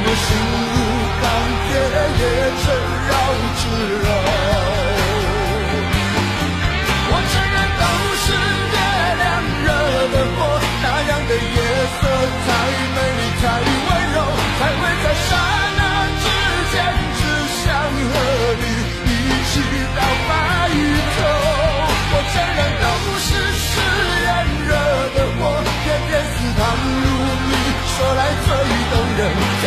[0.00, 0.14] 我
[0.54, 0.61] 心。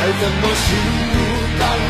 [0.08, 0.78] 再怎么心
[1.08, 1.85] 如刀割。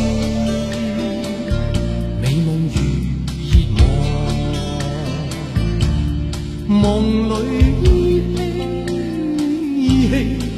[10.10, 10.49] Hey.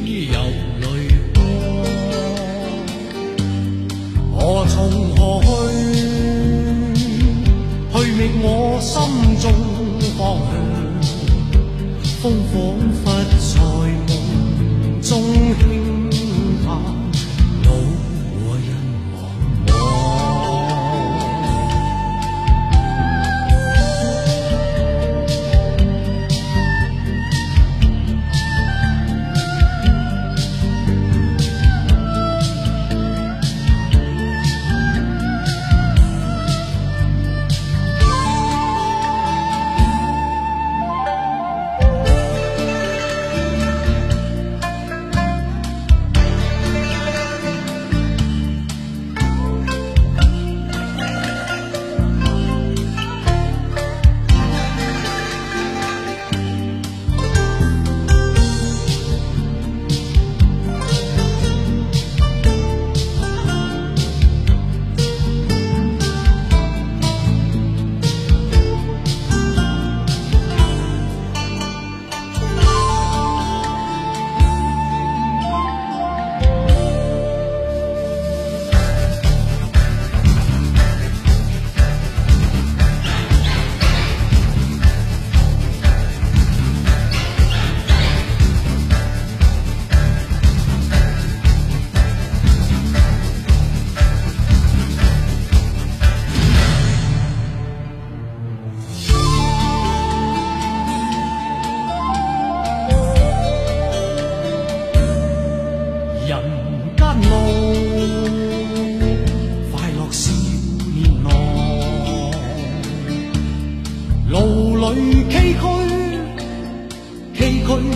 [117.77, 117.89] 不见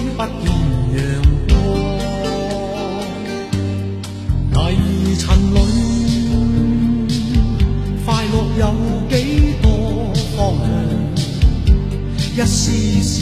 [0.97, 1.05] 阳
[1.47, 1.57] 光，
[4.53, 4.55] 泥
[5.19, 5.23] 尘
[5.55, 5.57] 里
[8.07, 8.63] 快乐有
[9.11, 9.13] 几
[9.61, 9.65] 多
[10.35, 10.37] 方
[11.67, 11.69] 向？
[12.39, 12.55] 一丝
[13.03, 13.15] 丝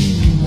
[0.44, 0.46] 梦。